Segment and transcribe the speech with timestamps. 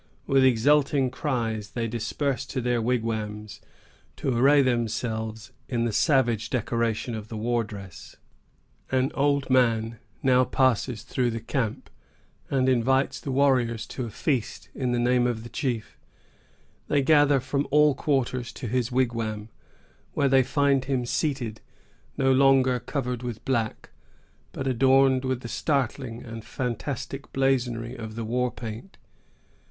[0.25, 3.61] With exulting cries they disperse to their wigwams,
[4.15, 8.15] to array themselves in the savage decorations of the war dress.
[8.91, 11.87] An old man now passes through the camp,
[12.49, 15.99] and invites the warriors to a feast in the name of the chief.
[16.87, 19.49] They gather from all quarters to his wigwam,
[20.13, 21.61] where they find him seated,
[22.17, 23.91] no longer covered with black,
[24.51, 28.97] but adorned with the startling and fantastic blazonry of the war paint.